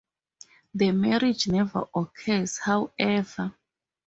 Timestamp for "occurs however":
1.93-3.53